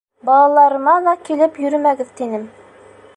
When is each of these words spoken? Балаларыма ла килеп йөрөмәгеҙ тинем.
Балаларыма 0.27 0.95
ла 1.09 1.13
килеп 1.29 1.61
йөрөмәгеҙ 1.65 2.13
тинем. 2.23 2.53